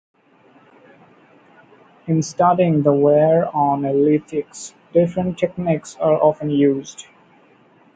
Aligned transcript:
In 2.07 2.23
studying 2.23 2.81
the 2.81 2.91
wear 2.91 3.47
on 3.55 3.85
a 3.85 3.89
lithics, 3.93 4.73
different 4.93 5.37
techniques 5.37 5.95
are 5.97 6.13
often 6.19 6.49
used. 6.49 7.05